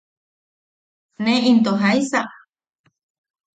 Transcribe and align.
¿Ne 1.23 1.35
into 1.51 1.71
jaisa? 1.81 2.21